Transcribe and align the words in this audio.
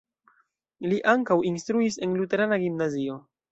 Li 0.93 0.97
ankaŭ 1.13 1.37
instruis 1.51 2.01
en 2.09 2.19
luterana 2.23 2.61
gimnazio. 2.67 3.23